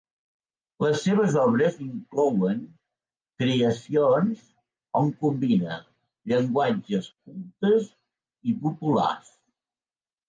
[0.83, 2.63] Les seves obres inclouen
[3.43, 4.41] creacions
[5.03, 5.77] on combina
[6.33, 7.89] llenguatges cultes
[8.51, 9.33] i populars.